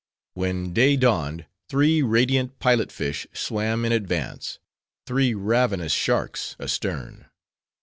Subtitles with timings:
[0.33, 4.57] When day dawned, three radiant pilot fish swam in advance:
[5.05, 7.27] three ravenous sharks astern.